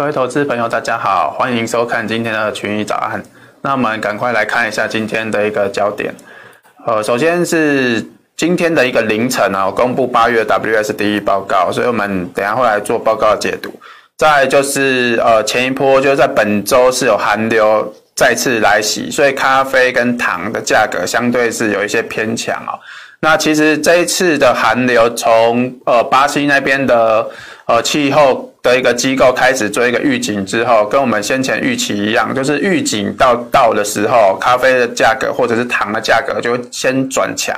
[0.00, 3.22] 各位投资朋友，大家好，欢迎收看今天的群益早安。
[3.60, 6.10] 那我们赶快来看一下今天的一个焦点。
[6.86, 8.02] 呃，首先是
[8.34, 13.70] 今天的一个凌晨啊，公布八月 WSDE 报告，所以我们等下会来做报告的解读。
[14.16, 22.72] 再就是呃，前一波就是在本周是有寒流再次来袭，所以咖啡跟糖的价格相对是有一些偏强啊。
[23.20, 27.28] 那其实这一次的寒流从呃巴西那边的
[27.66, 28.49] 呃气候。
[28.62, 37.56] 的一个机构开始做一个预警之后，跟我们先前预期一样，就是预警到到的时候，咖啡的价格或者是糖的价格就会先转强。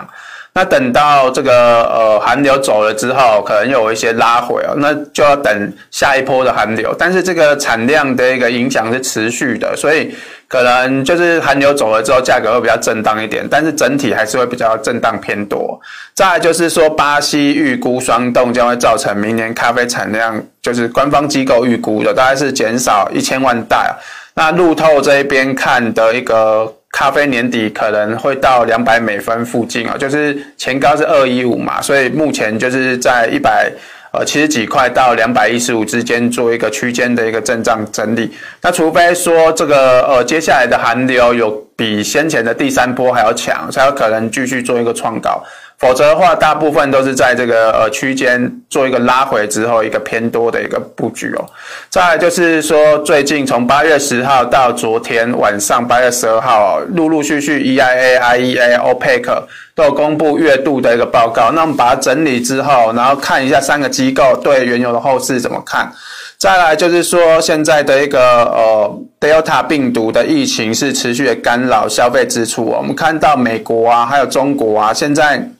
[0.54, 6.94] 那等到这个呃寒流走了之后，可能有一些拉回哦，那就要等下一波的寒流。
[6.98, 10.14] 但是这个产量的一个影响是持续的，所以
[10.52, 15.80] 可能就是寒流走了之后，价格会比较震荡一点，但是整体还是会比较震荡偏多。
[16.12, 23.96] 再来就是说，巴西预估霜冻将会造成明年咖啡产量，就是官方机构预估的大概是减少一千万袋。
[24.34, 26.70] 那路透这一边看的一个。
[26.94, 33.72] 咖啡年底可能会到两百美分附近啊，就是前高是二一五嘛，所以目前就是在一百
[34.12, 38.30] 呃七十几块到两百一十五之间做一个区间的一个震荡整理。
[38.60, 45.42] 那除非说这个呃接下来的寒流有比先前的第三波还要强，才有可能继续做一个创高。
[45.82, 51.44] 否则的话，大部分都是在这个呃区间做一个拉回之后，一个偏多的一个布局哦。
[51.90, 59.42] 再来就是说，最近从八月十号到昨天晚上八月十二号，陆陆续续 EIA、IEA、OPEC
[59.74, 61.50] 都有公布月度的一个报告。
[61.50, 65.92] 那我们把它整理之后，然后看一下三个机构对原油的后市怎么看。
[66.38, 72.64] 再来就是说，现在的一个呃 Delta 病毒的疫情是持续的干扰消费支出。
[72.64, 75.50] 我们看到美国啊，还有中国啊，现在。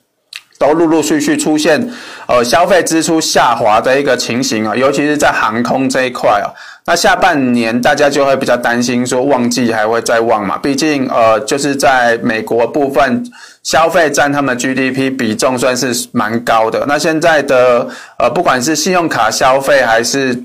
[0.62, 1.90] 都陆陆续续出现，
[2.28, 6.46] 呃，消费支出下滑的一个情形啊，尤其是在航空这一块啊。
[6.84, 10.56] 那下半年大家就会比较担心，说旺季还会再旺嘛？
[10.58, 13.24] 毕竟，呃，就是在美国部分
[13.64, 16.84] 消费占他们 GDP 比重算是蛮高的。
[16.86, 20.40] 那现在的呃，不管是信用卡消费还是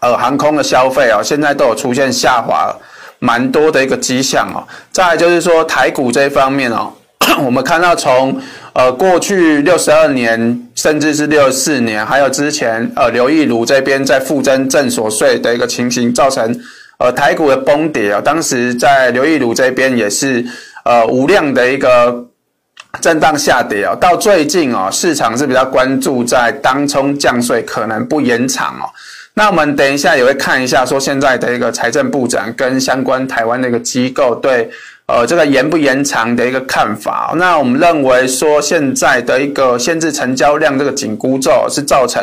[0.00, 2.74] 呃航空的消费啊，现在都有出现下滑
[3.20, 4.66] 蛮多的一个迹象哦。
[4.90, 6.92] 再来就是说台股这一方面哦，
[7.44, 8.40] 我们看到从
[8.72, 16.56] 呃，过去六十二年，甚至是六十四年，还有之前，呃，刘义儒这边在负增正所税的一个情形，造成
[16.98, 18.20] 呃台股的崩跌啊。
[18.20, 20.44] 当时在刘义儒这边也是
[20.84, 22.24] 呃无量的一个
[23.00, 23.96] 震荡下跌啊。
[23.96, 28.86] 到最近啊，市场是比较关注在当冲降税可能不延长哦。
[29.34, 34.70] 那我们等一下也会看一下，说现在的一个财政部长跟相关台湾的一个机构对。
[35.08, 42.22] 呃，这个延不延长的一个看法，那我们认为说现在的一个限制成交量这个紧箍咒是造成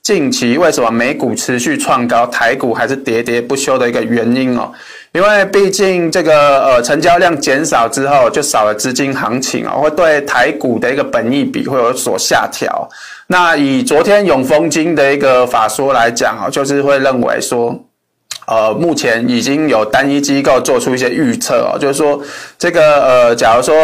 [0.00, 4.70] 近期为什么美股持续创高，台股还是喋喋不休的一个原因哦。
[5.10, 12.88] 因为毕竟这个呃成交量减少之后，就少了资金行情哦，会对台股的一个本益比会有所下调。
[13.26, 17.76] 那以昨天永丰金的一个法说来讲哦，就是会认为说。
[18.50, 22.20] 呃，目前已经有单一机构做出一些预测哦，就是说
[22.58, 23.74] 这个呃，假如说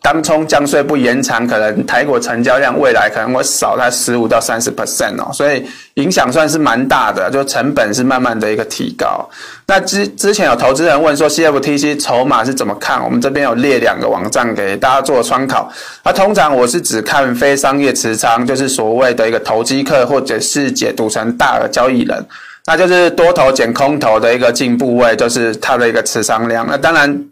[0.00, 9.28] 当冲降税不延长，可能台股成交量未来可能会少它十五到三十 percent 哦，所以影响算是蛮大的，就成本是慢慢的一个提高。
[9.66, 13.02] 那之之前有投资人问说，CFTC 筹码是怎么看？
[13.04, 15.68] 我们这边有列两个网站给大家做参考。
[16.04, 22.24] 那通常我是只看非商业持仓，就是所谓的一个投机客，或者是解读成大额交易人。
[22.66, 26.66] 那就是多头减空头的一个进部位，就是它的一个持仓量。
[26.68, 27.24] 那当然，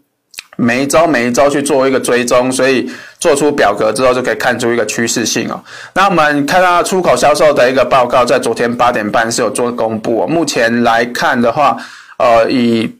[0.57, 5.63] 每一周每一周去做一个追踪，所以做出表格之后就可以看出一个趋势性哦。
[5.93, 10.27] 那我们看到出口销售的一个报告，在昨天八点半是有做公布。
[10.27, 11.77] 目前来看的话，
[12.17, 12.93] 呃，以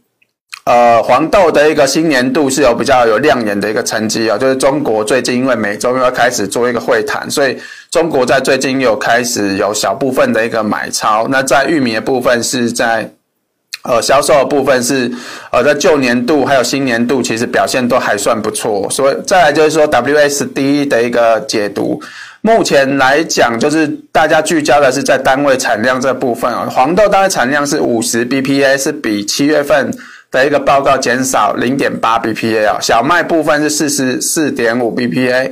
[0.64, 7.58] 呃，黄豆的一个新年度是有比较有亮眼的一个成绩啊，就是中国最近因为美中又要开始做一个会谈，所以
[7.91, 11.28] 中国在最近又开始有小部分的一个买超。
[11.28, 13.11] 那在玉米的部分是在
[13.84, 15.11] 呃销售的部分是
[15.52, 18.90] 呃在旧年度还有新年度其实表现都还算不错。
[18.90, 22.02] 所以再来就是说 WSD 的一个解读，
[22.40, 29.91] 目前来讲就是大家聚焦的是在单位产量这部分啊，黄豆单位产量是五十 BPA，是比七月份。
[30.32, 35.52] 的一个报告减少零点八 BPA 啊，小麦部分是四十四点五 BPA，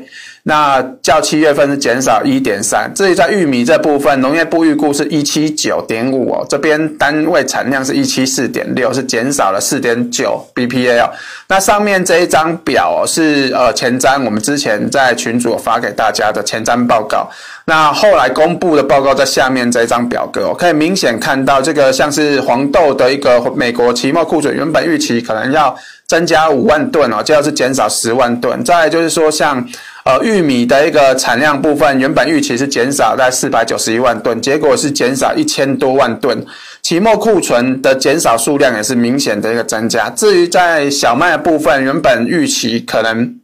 [0.49, 2.91] 那较七月份是减少一点三。
[2.95, 11.11] 至于在玉米这部分，农业部预估是一七九点五哦，这边单位产量是一七四点六，是减少了四点九 bpa 哦。
[11.47, 17.29] 那上面这一张表哦，是呃前瞻，我们之前在群组发给大家的前瞻报告。
[17.65, 25.75] 那后来公布的报告在下面这一张表格，可以明显看到这个像是黄豆的一个美国期末库存，原本预期可能要
[26.09, 28.61] 增加五万吨哦，就要是减少十万吨。
[28.65, 29.63] 再来就是说像
[30.03, 36.43] 呃玉米的一个产量部分，原本预期是减少在四百九十一万吨，结果是减少一千多万吨。
[36.81, 40.09] 期末库存的减少数量也是明显的一个增加。
[40.09, 43.38] 至于在小麦部分，原本预期可能。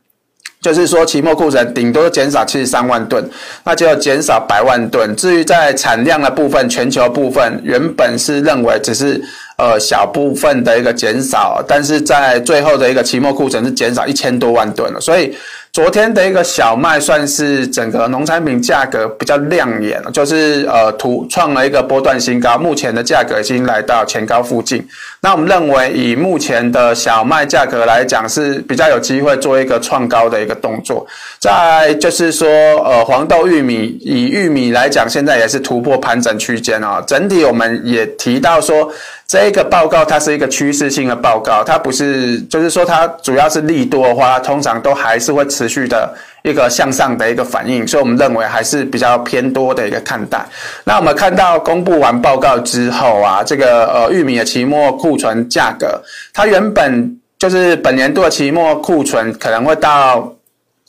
[0.65, 3.23] 就是说，期末库存顶多减少七十三万吨，
[3.63, 5.15] 那就要减少百万吨。
[5.15, 9.21] 至于在产量的部分，全球部分原本是认为只是
[9.57, 15.35] 呃小部分的一个减少，但是在最后的一个期末库存是减少一千多万吨了，所以。
[15.75, 24.88] 昨天的一个小麦算是整个农产品价格比较亮眼，就是呃突创了一个波段新高，目前的价格已经来到前高附近。
[25.19, 31.06] 那我们认为以目前的小麦价格来讲是比较有机会做一个创高的一个动作。
[31.42, 37.04] 再就是说呃黄豆、玉米，以玉米来讲，现在也是突破盘整区间啊。
[37.06, 38.89] 整体我们也提到说。
[39.27, 46.13] 这一个报告它是一个趋势性的报告，它不是，就是说它主要是利多的话，通常都还是会持续的
[46.44, 50.45] 一个向上的一个反应，所以我们认为还是比较偏多的一个看待。
[50.83, 56.00] 那我们看到公布完报告之后啊，这个呃玉米的期末库存价格，
[56.31, 60.31] 它原本就是本年度的期末库存可能会到。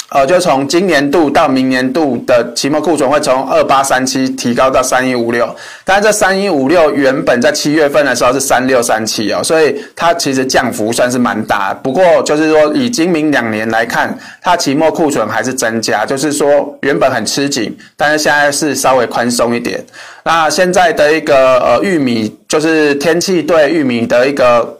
[0.08, 5.52] 呃，就从今年度到明年度的期末库存会从二八三七提高到三一五六，
[5.84, 11.74] 但是这三一五六原本在七月份的时候是三六三七哦，所以它其实降幅算是蛮大。
[11.74, 19.84] 不过就是说以今明两年来看，它期末库存还是增加，就是说原本很吃紧，但是现在是稍微宽松一点。
[20.24, 24.78] 那现在的一个呃玉米，就是天气对玉米的一个。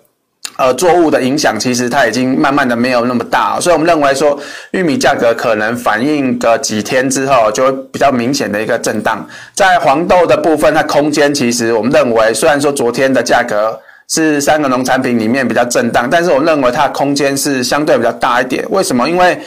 [0.58, 4.38] 呃，作物的影响其实它已经慢慢的没有那么大，所以我们认为说
[4.70, 9.26] 玉米价格可能反映个几天之后就会比较明显的一个震荡。
[9.52, 18.64] 在黄豆的部分，它空间其实我们认为，虽然说昨天的价格是三个农产品里面比较震荡，但是我认为它空间是相对比较大一点。
[18.70, 19.06] 为什么？
[19.08, 19.38] 因为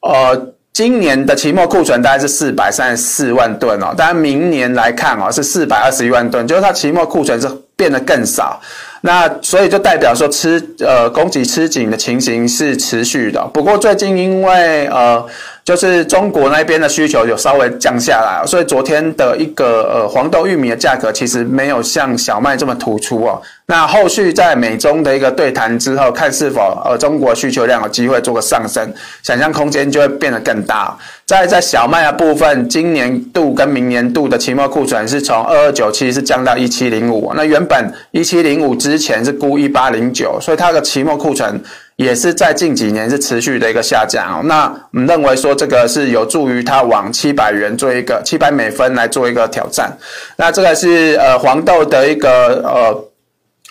[0.00, 8.60] 呃，今年的期末库存大概是四百三十四万吨哦，但明年来看哦是四百二十一万吨，就是它期末库存是变得更少。
[9.02, 15.24] 那所以就代表说吃呃供给吃紧的情形是持续的，不过最近因为呃
[15.68, 23.38] 就是中国那边的需求有稍微降下来，所以昨天的一个呃黄豆、玉米的价格其实没有像小麦这么突出哦。
[23.66, 28.90] 那后续在美中的一个对谈之后，看是否呃中国需求量有机会做个上升，
[29.22, 30.96] 想象空间就会变得更大。
[31.26, 41.62] 在在小麦的部分，今年度跟明年度的期末库存是从二二九七是降到一七零五，那原本一七零五之前是估一八零九，所以它的期末库存
[41.98, 44.40] 也是在近几年是持续的一个下降哦。
[44.44, 49.96] 那我们认为说这个是有助于它往七百元做一个七百美分来做一个挑战。
[50.36, 53.04] 那这个是呃黄豆的一个呃。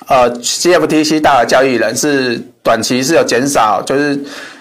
[0.08, 4.18] 呃，CFTC 大额交易人是短期是有减少，就是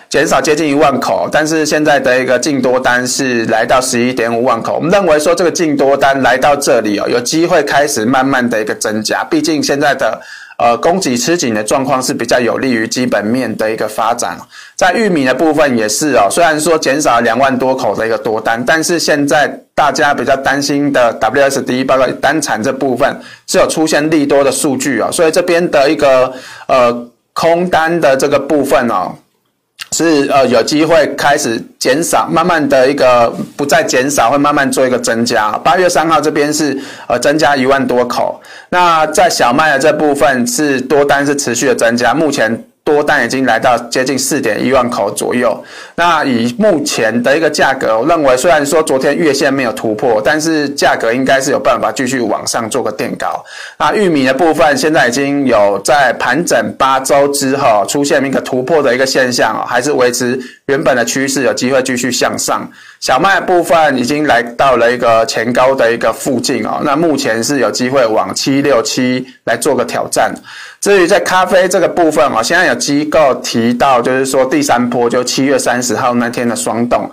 [0.09, 4.77] 减少接近一万口，但是现在的一个净多单是来到十一点五万口。
[4.77, 10.19] 我们认为说这个净多单来到这里哦，有机会开始慢慢的一个增加，毕竟现在的。
[10.59, 14.39] 呃，供给吃紧的状况是比较有利于基本面的一个发展。
[14.75, 23.15] 在玉米的部分也是哦，虽然说减少了两万多口的一个多单，但是现在大家比较担心的 WSD 包括单产这部分
[23.47, 26.33] 是有出现利多的数据哦，所以这边的一个
[26.67, 29.15] 呃空单的这个部分哦。
[29.97, 35.53] 是呃有机会开始减少，慢慢的一个不再减少，会慢慢做一个增加。
[35.65, 38.39] 八月三号这边是呃增加一万多口，
[38.69, 42.63] 那在小麦的这部分是多单是持续的增加，目前。
[42.87, 45.61] 多单已经来到接近四点一万口左右。
[45.97, 53.45] 那以目前的一个价格，我认为虽然说昨天月线没有突破，但是价格应该是有办法继续往上做个垫高。
[53.77, 62.71] 那玉米的部分现在已经有在盘整八周之后出现一个突破的一个现象哦，还是维持原本的趋势，有机会继续向上。
[63.07, 70.35] 小麦部分已经来到了一个前高的一个附近哦，那目前是有机会往七六七来做个挑战。
[70.81, 77.09] 至于在咖啡这个部分啊，现在有机构提到，就是说第三波就七月三十号那天的霜冻，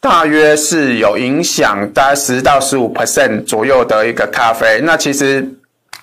[0.00, 4.80] 大约是有影响，大概十到十五 percent 左右的一个咖啡。
[4.82, 5.48] 那其实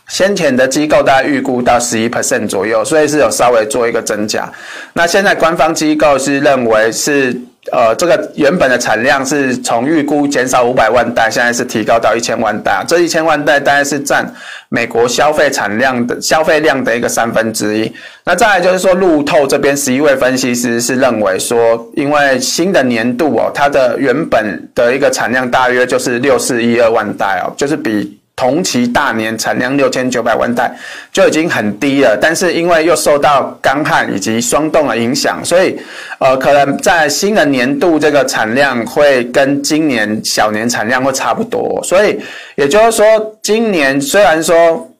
[0.08, 4.50] 先前的机构大概预估到十一 percent 左右，所以是有稍微做一个增加。
[4.94, 7.38] 那现在官方机构是认为是
[7.72, 12.84] 呃，这个原本的产量是从预估减少五百万袋，现在是提高到一千万袋。
[12.88, 14.32] 这一千万袋大概是占
[14.70, 17.92] 美国消费产量的消费量的一个三分之一。
[18.26, 28.20] 那再来就是说，路透这边十一位分析师是认为说，因为新的年度哦，它的原本的一个产量大约就是六四一二万袋哦，就是比。
[28.36, 30.76] 同期大年产量六千九百万袋
[31.12, 35.80] 就已经很低了，但是因为又受到干旱以及霜冻的影响，所以
[36.20, 41.80] 呃，可能在新的年度这个产量会跟今年小年产量会差不多。
[41.84, 42.20] 所以
[42.56, 43.06] 也就是说，
[43.42, 44.92] 今年虽然说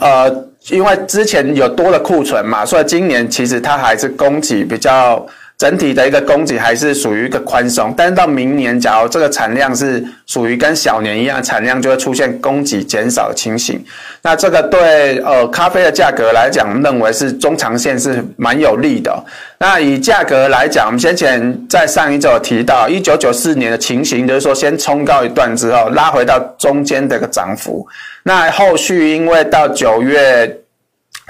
[0.00, 0.30] 呃，
[0.70, 5.24] 因为之前有多的库存嘛，所以今年其实它还是供给比较。
[5.62, 13.80] 整体的一个供给还是属于一个宽松，但是到明年，假如这个产量是属于跟小年一样，产量就会出现供给减少的情形。
[14.22, 19.24] 那这个对呃咖啡的价格来讲，认为是中长线是蛮有利的。
[19.58, 27.86] 那以价格来讲，我们先前在上一周有提到，一九九四年的情形，就是说先冲高一段之后，拉回到中间的一个涨幅。
[28.24, 30.58] 那后续因为到九月。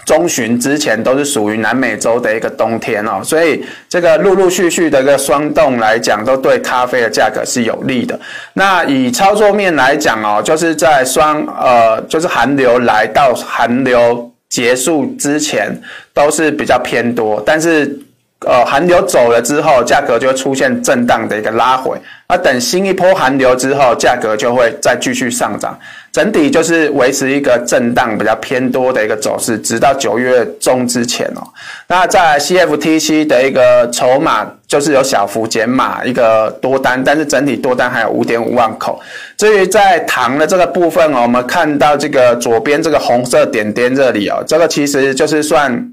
[0.04, 8.18] 中旬之前都是属于南美洲的一个冬天哦，所以这个陆陆续续的一个霜冻来讲，都对咖啡的价格是有利的。
[8.54, 15.80] 那以操作面来讲哦，就是在霜呃，就是寒流来到寒流结束之前，
[16.12, 17.98] 都是比较偏多，但是。
[18.46, 21.96] 呃，寒流走了之后，价格就会出现震荡的一个拉回。
[22.26, 25.78] 而等新一波寒流之后，价格就会再继续上涨。
[26.10, 31.46] 整体就是维持一个震荡比较偏多的一个走势，直到九月中之前哦。
[31.88, 39.00] 那在 CFTC 的一个筹码就是有小幅减码一个多单，但是整体多单还有五点五万口。
[39.36, 45.92] 至于在糖的这个部分哦，我们看到这个左边这个红色点点这里哦，这个其实就是算。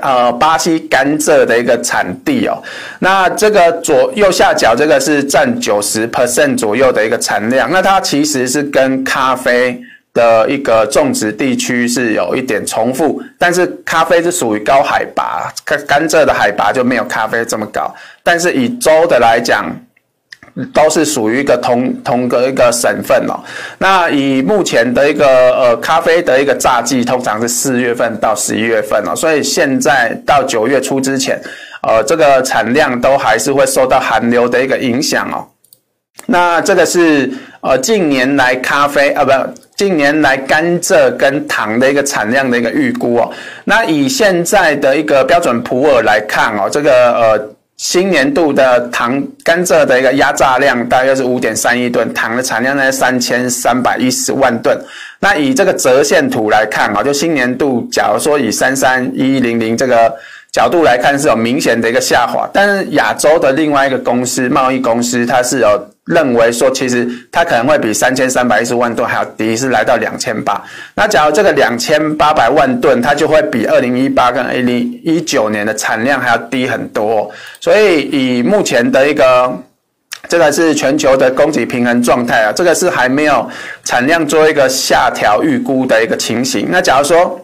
[0.00, 2.62] 呃，巴西甘蔗的一个产地哦，
[3.00, 9.78] 那这个左右下角这个是占九十 percent 左右的一个产量，那它其实是跟咖啡
[10.14, 19.66] 的一个种植地区是有一点重复，但是咖啡是属于高海拔，甘甘蔗的海拔就没有咖啡这么高，但是以州的来讲。
[20.74, 23.40] 都是属于一个同同个一个省份哦。
[23.78, 29.16] 那以目前的一个呃咖啡的一个榨季，通常是四月份到十一月份哦。
[29.16, 31.40] 所以现在到九月初之前，
[31.82, 35.46] 呃，这个产量都还是会受到寒流的一个影响哦。
[36.26, 37.30] 那这个是
[37.62, 39.32] 呃近年来咖啡啊，不，
[39.74, 43.32] 近年来甘蔗跟糖的一个产量的一个预估哦。
[43.64, 47.52] 那以现在的一个标准普尔来看哦，这个呃。
[47.76, 54.78] 新年度的糖甘蔗的一个压榨量大约是五点三亿吨，糖的产量呢三千三百一十万吨。
[55.18, 60.14] 那以这个折线图来看啊，就新年度，假如说以三三一零零这个
[60.52, 62.48] 角度来看，是有明显的一个下滑。
[62.52, 65.88] 但是亚洲的另外一个公司贸易公司，它是有。
[66.06, 70.60] 认为说，其实它可能会比三千三百一十万吨还要低，是来到两千八。
[70.96, 77.30] 那假如这个两千八百万吨，它就会比二零一八跟二零一九年的产量还要低很多。
[77.60, 79.56] 所以以目前的一个，
[80.28, 83.48] 这个是全球的供给平衡状态啊，这个是还没有
[83.84, 86.66] 产量做一个下调预估的一个情形。
[86.68, 87.40] 那假如说，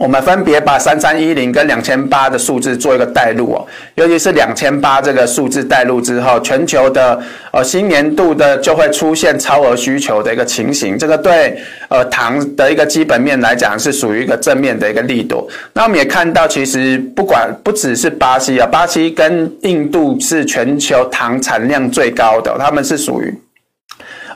[0.00, 3.66] 我们分别把三三一零跟两千八的数字做一个带入哦，
[3.96, 7.20] 尤其是两千八这个数字带入之后，全球的
[7.52, 11.54] 呃新年度的就会出现超额需求的一个情形，这个对
[11.90, 15.46] 呃糖的一个基本面来讲是属于一个正面的一个力度。
[15.74, 23.38] 那我们也看到，其实不管不只是巴西啊，巴西跟印度是全球糖产量最高的，他们是属于。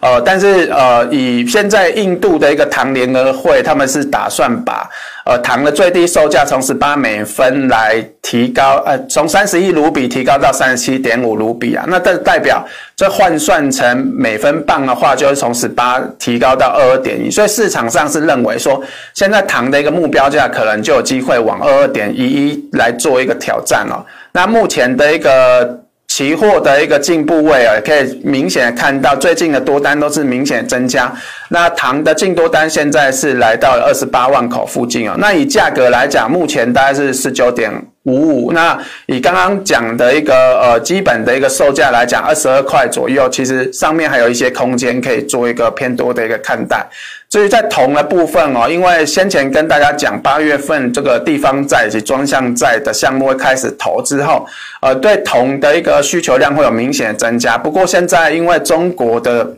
[0.05, 4.87] 呃，但是呃，以现在印度的一个糖联合会，他们是打算把
[5.25, 11.87] 呃糖的最低售价从十八美分来提高，呃，从三十一卢比提高到三十七点五卢比啊。
[11.89, 12.63] 那这代表
[12.95, 17.31] 这换算成美分磅的话，就是从十八提高到二二点一。
[17.31, 18.79] 所以市场上是认为说，
[19.15, 24.05] 现在糖的一个目标价可能就有机会往二二点一一来做一个挑战哦。
[24.33, 25.81] 那目前的一个。
[26.15, 31.13] 期货的一个进步位啊，可以明显看到最近的多单都是明显增加。
[31.49, 35.17] 那糖的净多单现在是来到了二十八万口附近哦。
[35.19, 37.69] 那以价格来讲，目前大概是十九点
[38.05, 38.53] 五五。
[38.53, 46.87] 那以刚刚讲的一个呃基本的一个售价来讲，二十二块左右，其实上面还有一些空间可以做一个偏多的一个看待。
[47.35, 54.47] 至于在铜的部分哦，因为先前跟大家讲，八月份这个地方债以及专项债的项目会开始投之后，
[54.81, 57.59] 呃，对铜的一个需求量会有明显的增加。
[57.59, 59.53] 不过现在因为中国的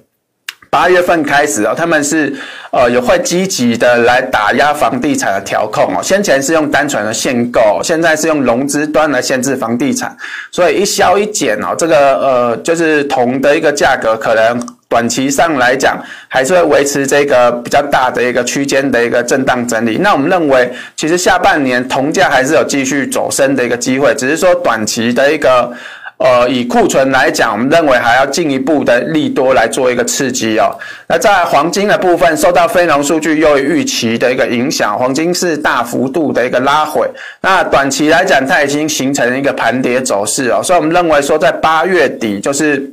[0.71, 2.35] 八月份开始哦，他们是
[2.71, 6.01] 呃也会积极的来打压房地产的调控哦。
[6.03, 10.17] 先前是用单纯的限购，现在是用融资端来限制房地产，
[10.51, 19.99] 所以一消一减哦，这个呃就是铜的一个价格可能短期上来讲还是会维持这个比较大的一个区间的一个震荡整理。
[20.01, 25.73] 那我们认为，其实下半年铜价还是有继续走升的一个机会，只是说短期的一个。
[26.19, 30.75] 呃，以库存来讲，我们认为还要进一步的利多来做一个刺激哦。
[31.07, 37.07] 那在黄金的部分，受到非农数据优于预期的一个影响，黄金是大幅度的一个拉回。
[37.43, 40.63] 那短期来讲，它已经形成一个盘跌走势哦。
[40.63, 42.91] 所以我们认为说，在八月底，就是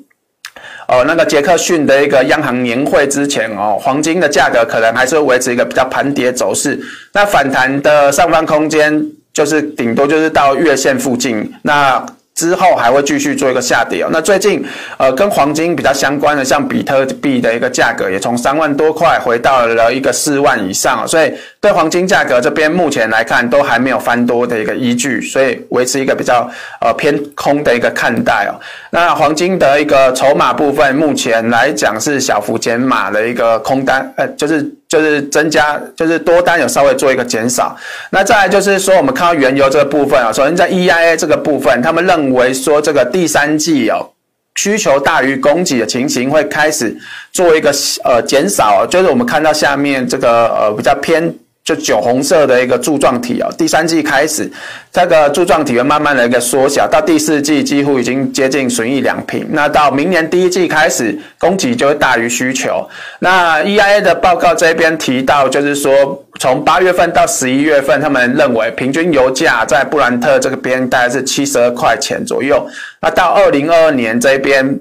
[0.87, 6.79] 呃那个杰克逊的一个央行年会之前哦，黄金的价格可能还是会维持一个比较盘跌走势。
[7.13, 11.53] 那反弹的上方空间，就是顶多就是到月线附近。
[11.61, 12.03] 那
[12.35, 14.09] 之后还会继续做一个下跌哦。
[14.11, 14.65] 那最近，
[14.97, 21.31] 呃，跟黄金比较相关的，像比特币的一个价格也从三万多块回到了一个四万以上，所以
[21.63, 26.45] 对黄金价格这边目前来看都还没有翻多的一个依据，所以维持一个比较
[26.81, 28.59] 呃偏空的一个看待哦。
[28.91, 34.69] 那黄金的一个筹码部分，目前来讲是小幅减码的一个空单，呃，就是。
[34.93, 37.75] 就是增加，就是多单有稍微做一个减少。
[38.11, 44.07] 那再来就是说，我们看到原油这个部分啊，首先在 EIA 这个部分，他们认为说这个第三季哦，
[44.53, 46.95] 需求大于供给的情形会开始
[47.31, 51.33] 做一个呃减少，就是我们看到下面这个呃比较偏。
[51.63, 54.51] 就酒红色的一个柱状体哦，第三季开始，
[54.91, 59.47] 这个柱状体会慢慢的一个缩小，到第四季几乎已经接近损益两平。
[59.51, 62.85] 那到明年第一季开始，供给就会大于需求。
[63.19, 72.67] 那 EIA 的报告这边提到，就是说从八月份到十一月份，他们认为平均油价在布兰特这个边大概是七十二块钱左右。
[73.01, 74.77] 那到二零二二年这边。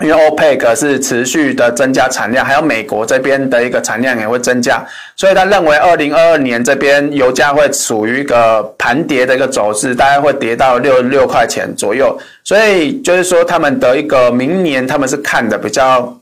[0.00, 4.84] 因为 OPEC 是持续的增加产量，还有美国这边的一个产量也会增加，
[5.16, 12.16] 所以他认为二零二二年这边油价会处于一个盘跌的一个走势，大概会跌到六六块钱左右。
[12.44, 16.16] 所以就是说，他们的一个明年他们是看的比较。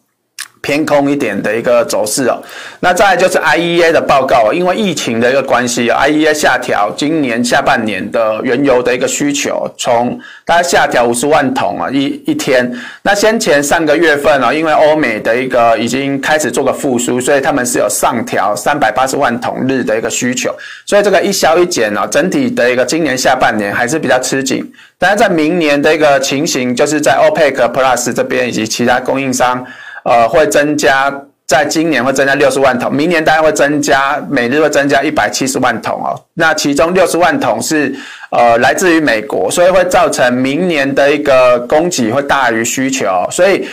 [0.67, 2.43] 偏空一点的一个走势哦，
[2.81, 12.69] 那再就是 IEA 的报告哦，因为疫情的一个关系，IEA 下调今年下半年的原油的一个需求，从大概下调五十万桶啊一一天。
[13.03, 20.53] 那先前上个月份啊，因为欧美的一个已经开始做个复苏，所以他们是有上调三百八十万桶日的一个需求。
[20.85, 24.69] 所以这个一消一减啊，整体的一个今年下半年还是比较吃紧。
[24.99, 29.65] 但是在明年的一个情形，就是在 OPEC Plus 这边以及其他供应商。
[30.09, 31.13] 呃，会增加，
[31.47, 36.15] 在今年会增加六十万桶，明年大概会增加，每日会增加一百七十万桶哦。
[36.35, 37.93] 那其中六十万桶是
[38.31, 43.07] 呃来自于美国，所以会造成明年的一个供给会大于需求。
[43.33, 43.67] 所以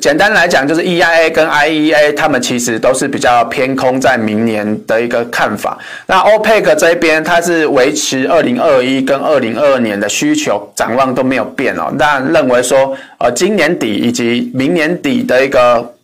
[0.00, 5.78] 简单来讲，就是 EIA 跟 IEA 他们其实都是比较偏空在明年的一个看法。
[6.08, 12.96] 那 OPEC 这边它是维持二零二一跟二零二二年的需求展望都没有变哦，但认为说。
[13.18, 15.94] 呃，今年底以及明年底的一个，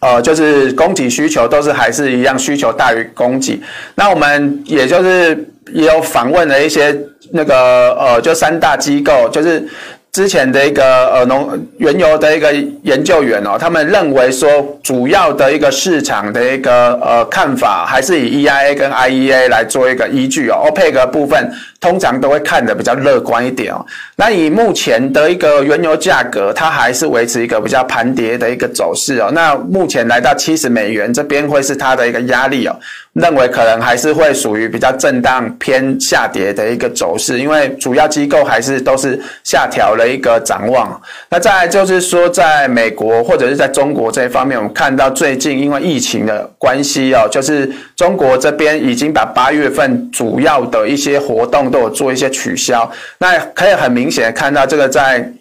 [0.00, 3.58] 呃，就是供给需求都是还是一样，需求大于供给。
[3.94, 6.94] 那我们也就是也有访问了一些
[7.32, 9.66] 那个呃，就三大机构，就是。
[10.14, 14.48] 之前的一个呃农原油的一个研究员哦，他们认为说
[14.80, 21.52] 主要的一个市场的一个呃看法还是以 EIA 跟 IEA 来做一个依据哦，OPEC 部分
[21.84, 23.84] 通常都会看得比较乐观一点哦。
[24.16, 29.30] 那以目前的一个原油价格，它还是维持一个比较盘跌的一个走势哦。
[29.34, 32.74] 那目前来到七十美元这边会是它的一个压力哦。
[33.12, 41.00] 认为可能还是会属于比较震荡偏下跌的一个走势，因为主要机构还是都是下调了一个展望。
[41.28, 52.90] 那再就是说，在美国或者是在中国这一方面，我们看到最近因为疫情的关系哦，就是中国这边已经把八月份主要的一些活动都有做一些取消。
[53.18, 55.32] 那可以很明显看到这个在。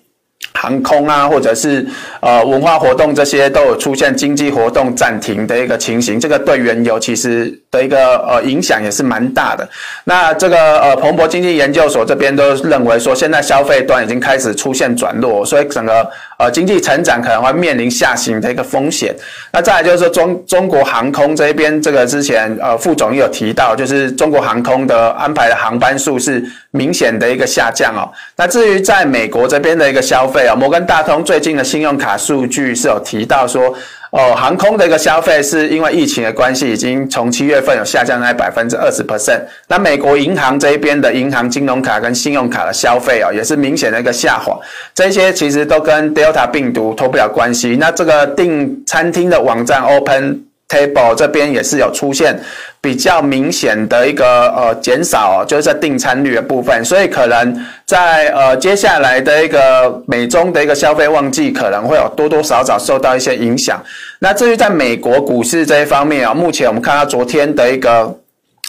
[0.55, 1.85] 航空啊，或者是
[2.21, 9.67] 呃文化活动这些都有出现经济活动暂停的一个情形，这个对原油其实的一个呃影响也是蛮大的。
[10.05, 16.09] 那这个呃彭博经济研究所这边都认为说，现在消费端已经开始出现转弱，所以整个
[16.39, 19.13] 呃经济成长可能会面临下行的一个风险。
[19.51, 28.07] 那再来就是说中中国航空这边，这个之前呃副总也有提到，就是中国航空的安排的航班数是明显的一个下降哦。
[28.37, 30.53] 那至于在美国这边的一个消费啊。
[30.63, 33.75] 摩根大通最近的信用卡数据是有提到说，
[34.13, 39.41] 哦，航空的一个消费是因为疫情的关系，已经从七月份有下降在百分之二十 percent。
[39.67, 44.55] 那美国银行这一边的银行金融卡跟信用卡的消费哦，也是明显的一个下滑。
[44.93, 47.75] 这些其实都跟 Delta 病毒脱不了关系。
[47.79, 52.39] 那这个订餐厅的网站 Open Table 这边也是有出现
[52.81, 57.55] 比较明显的一个呃减少，就是在订餐率的部分，所以可能
[57.85, 63.79] 在呃接下来的一个美中的一个消费旺季，可能会有多多少少受到一些影响。
[64.17, 68.17] 那至于在美国股市这一方面啊，目前我们看到昨天的一个。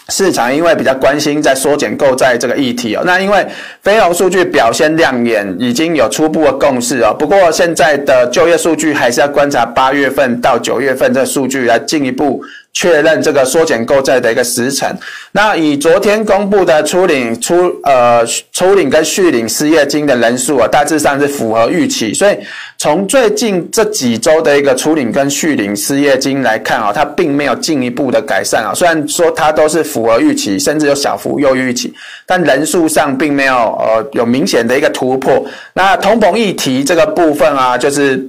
[0.09, 3.45] 市场因为比较关心在缩减购债这个议题哦，那因为
[3.81, 7.15] 非农数据表现亮眼，已经有初步的共识哦。
[7.17, 12.43] 不过现在的就业数据还是要观察八月份到九月份这数据来进一步。
[12.75, 14.87] 确认这个缩减购债的一个时程。
[15.31, 22.13] 那以昨天公布的初领初呃初领跟续领失业金的人数啊，大致上是符合预期。
[22.13, 22.37] 所以
[22.77, 28.73] 从最近这几周的一个初领跟续领失业金来看啊，它并没有进一步的改善啊。
[28.75, 31.93] 虽然说它都是符合预期，甚至有小幅优于预期，
[32.25, 35.43] 但人数上并没有呃有明显的一个突破。
[35.73, 38.21] 那通膨议题这个部分啊，就是。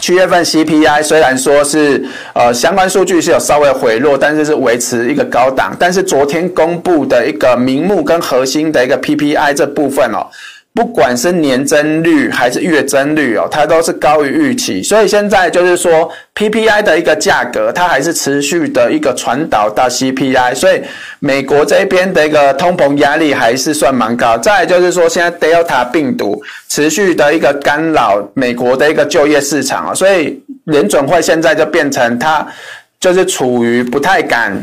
[0.00, 2.02] 七月份 CPI 虽然说是
[2.34, 5.76] 呃相关数据是有稍微回落，但是是维持一个高档。
[5.78, 10.26] 但是昨天公布的一个名目跟核心的一个 PPI 这部分哦。
[10.72, 20.80] 不管是年增率还是月增率哦，它都是高于预期，所以现在就是说 PPI 的一个价格，它还是持续的一个传导到 CPI，所以
[21.18, 24.38] 美国这边的一个通膨压力还是算蛮高。
[24.38, 32.46] 再就是说，现在 Delta 病毒持续的一个干扰美国的一个就业市场啊，所以联准会现在就变成它
[33.00, 34.56] 就是处于不太敢。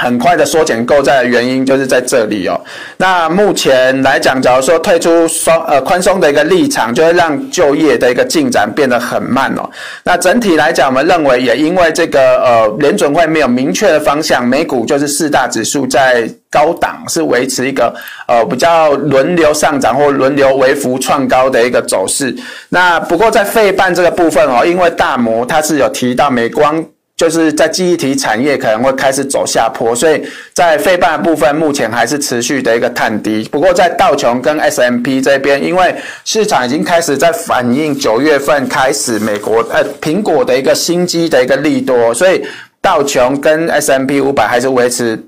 [0.00, 2.58] 很快的缩减购债的原因就是在这里哦。
[2.96, 9.68] 那目前来讲，假如说退出双呃宽松的一个立场，就会让就业的一个进展变得很慢哦。
[10.02, 17.94] 那整体来讲，我们认为也因为这个呃联准会没有明确的方向，美股就是四大指数在高档是维持一个
[18.26, 22.34] 呃比较轮流上涨或轮流微幅创高的一个走势。
[22.70, 26.82] 那不过在费半这个部分哦，因为大摩它是有提到美光。
[27.20, 30.22] 就是在记忆体产业可能会开始走下坡，所以
[30.54, 33.46] 在费半部分目前还是持续的一个探底。
[33.52, 42.42] 不过在道琼跟 S M P 这边，因为市场已经开始在反映九月份开始美国呃苹果的一个新机的一个利多，所以
[42.80, 45.22] 道琼跟 S M P 五百还是维持。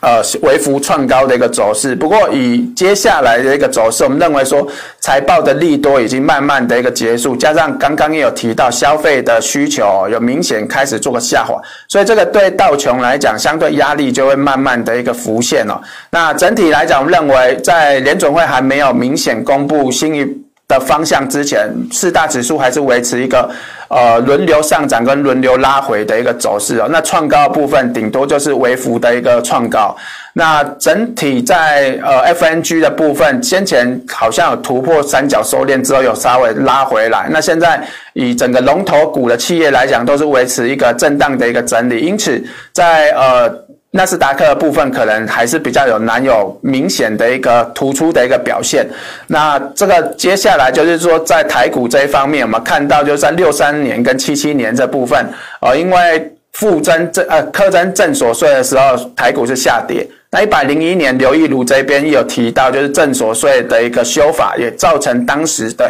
[0.00, 1.96] 呃，微幅创高的一个走势。
[1.96, 4.66] 不过，以接下来的一个走势，我们认为说
[5.00, 15.80] 财报的利多已经慢慢的一个结束，加上刚刚也有提到消费的需求有明显开始做个下滑，所以这个对道琼来讲，相对压力就会慢慢的一个浮现了。
[16.10, 20.43] 那整体来讲，我们认为在联准会还没有明显公布新一
[20.80, 23.50] 方向之前，四大指数还是维持一个。
[23.88, 26.88] 呃，轮流上涨跟轮流拉回的一个走势哦。
[26.90, 29.94] 那创高的部分顶多就是微幅的一个创高。
[30.32, 37.28] 那整体在呃 FNG 的部分，先前好像有突破三角收敛之后，有稍微拉回来。
[37.30, 37.80] 那现在
[38.14, 42.00] 以整个龙头股的企业来讲，都是维持一个震荡的一个整理。
[42.00, 43.63] 因此在呃。
[43.96, 48.84] 纳斯达克的部分可能还是比较有难有明显的一个突出的一个表现。
[49.28, 55.24] 那这个接下来就是说，在台股这一方面，我们看到就是在六三年跟七七年这部分，
[55.60, 60.04] 呃，因为负征正呃课征正所税的时候，台股是下跌。
[60.32, 65.88] 那一百零一年刘义儒这边有提到，就是正所税的一个修法，也造成当时的。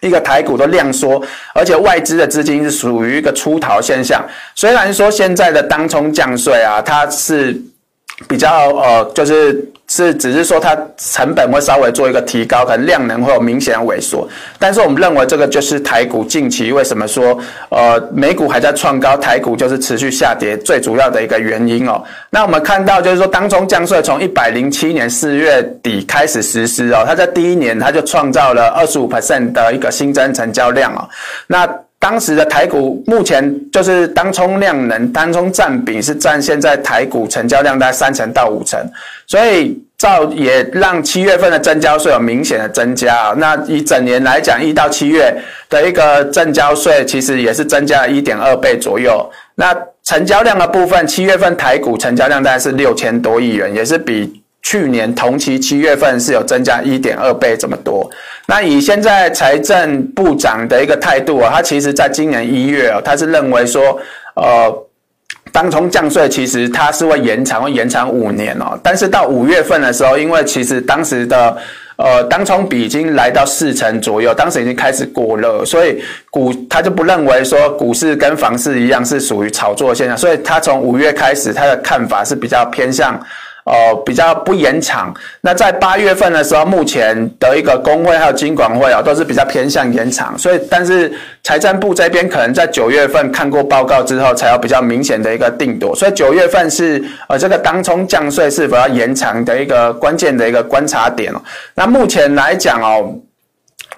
[0.00, 1.22] 一个台股都量缩，
[1.54, 4.24] 而且外资的资金是属于一个出逃现象。
[4.54, 7.60] 虽然说现在的当冲降税啊，它是
[8.28, 9.64] 比较呃，就是。
[9.92, 14.26] 是，只是说它成本会稍微做一个提高，可能量能会有明显的萎缩。
[14.56, 17.36] 但是我们认为这个就是台股近期为什么说，
[17.70, 22.00] 呃，美股还在创高，台股就是持续下跌最主要的一个原因哦。
[22.30, 31.02] 那我们看到就是说，当中降税从一百零七年四月底开始实施哦，它在第一年它就创造了二十五 percent 的一个新增成交量哦。
[31.48, 31.68] 那
[32.00, 38.80] 当时的台股目前就是当冲量能、当冲占比是占现在台股成交量大概三成到五成，
[39.26, 43.34] 所以照也让七月份的增交税有明显的增加。
[43.36, 45.30] 那以整年来讲，一到七月
[45.68, 49.30] 的一个增交税其实也是增加了一点二倍左右。
[49.54, 54.40] 那成交量的部分，七月份台股成交量大概是六千多亿元，也是比。
[54.62, 58.08] 去年同期七月份是有增加一点二倍这么多。
[58.46, 63.96] 那以现在财政部长的一个态度啊，他其实在今年一月啊，他是认为说，
[64.34, 64.72] 呃，
[65.52, 68.76] 当冲降税其实他是会延长，会延长五年哦。
[68.82, 71.56] 但是到五月份的时候，因为其实当时的
[71.96, 83.20] 呃当冲比已经来到四成左右，当时已经开始过热，所以股他就不认为说股市跟房市一样是属于炒作现象，所以他从五月开始他的看法是比较偏向。
[83.70, 85.14] 哦，比较不延长。
[85.42, 90.36] 那在八月份的时候，目前的一个工会还有金管会啊，都是比较偏向延长。
[90.36, 91.12] 所以，但是
[91.44, 95.94] 财政部这边可能在九月份看过报告之后，才有比较明显的一个定夺。
[95.94, 101.40] 所以九月份是呃这个当冲降税是否要延长的一个关键的一个观察点哦。
[101.76, 103.14] 那目前来讲哦。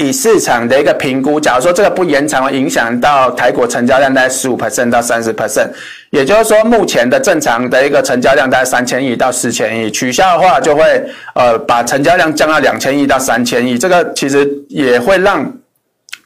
[0.03, 5.69] 以市场的一个评估，假如说这个不延长，影响到台股成交量大概十五 percent 到三十 percent，
[6.11, 10.83] 也就是说目前的正常的一个成交量大概三千亿到四千亿，取消的话就会
[11.35, 15.51] 呃把成交量降到两千亿到三千亿，这个其实也会让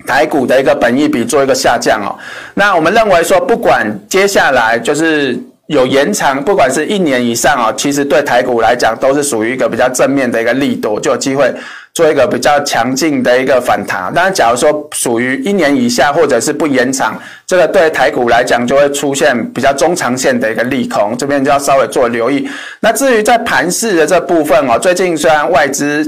[0.06, 2.16] 台股的一个本益比做一个下降哦。
[2.54, 5.38] 那我们认为说，不管接下来就是。
[5.68, 11.52] 有延长，不管是一年以上啊，其实对台股来讲都是属于一个比较正面的一个力度，就有机会
[11.96, 14.12] 做一个比较强劲的一个反弹。
[14.12, 22.46] 当然，假如说属于一年以下或者是不延长，这个对台股来讲就会出现比较中长线的一个利空，这边就要稍微做留意。
[22.80, 26.06] 那至于在盘势的这部分哦，最近虽然外资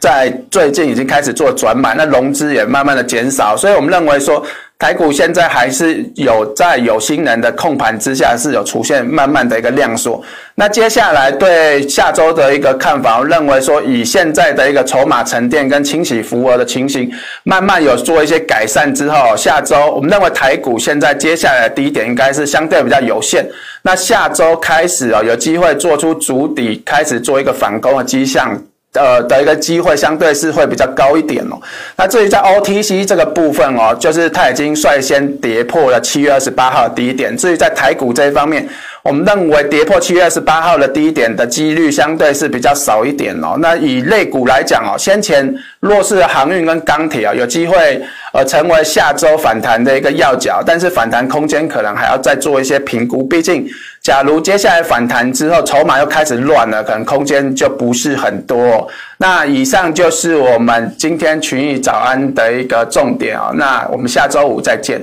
[0.00, 4.42] 在最近已经开始做转买，那融资也慢慢的减少，所以我们认为说。
[4.78, 10.22] 台股现在还是有在有心人的控盘之下，是有出现慢慢的一个量缩。
[10.54, 17.10] 那接下来对下周的一个看法，我认为说以现在的一个筹码沉淀跟清洗浮额的情形，
[17.42, 23.44] 慢慢有做一些改善之后，下周我们认为台股现在接下来的低点应该是相对比较有限。
[23.82, 28.56] 那下周开始哦，有机会做出筑底，开始做一个反攻的迹象。
[28.98, 31.56] 呃的一个机会相对是会比较高一点哦。
[31.96, 37.36] 那至于在 OTC 这个部分哦，就是它已经率先跌破了七月二十八号低点。
[37.36, 38.68] 至于在台股这一方面，
[39.08, 43.56] 我们认为跌破七月二十八号的低点的几率相对是比较少一点哦。
[43.58, 48.02] 那以类股来讲哦，先前弱势的航运跟钢铁啊，有机会
[48.34, 53.66] 呃成为下周反弹的一个要角，但是反弹空间可能还要再做一些评估，毕竟。
[54.02, 58.86] 假如接下来反弹之后，筹码又开始乱了，可能空间就不是很多。
[59.16, 63.50] 那以上就是我们今天群益早安的一个重点啊。
[63.54, 65.02] 那我们下周五再见。